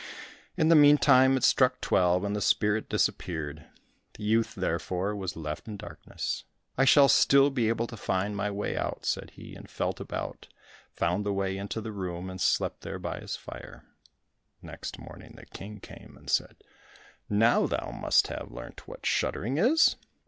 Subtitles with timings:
[0.57, 3.67] In the meantime it struck twelve, and the spirit disappeared;
[4.15, 6.43] the youth, therefore, was left in darkness.
[6.75, 10.47] "I shall still be able to find my way out," said he, and felt about,
[10.91, 13.85] found the way into the room, and slept there by his fire.
[14.63, 16.55] Next morning the King came and said
[17.29, 19.97] "Now thou must have learnt what shuddering is?"